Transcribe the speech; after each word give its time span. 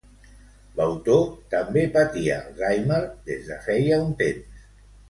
L'autor 0.79 1.21
també 1.55 1.85
patia 1.99 2.41
alzheimer 2.45 2.99
des 3.31 3.49
de 3.53 3.63
feia 3.69 4.03
un 4.09 4.15
temps. 4.25 4.69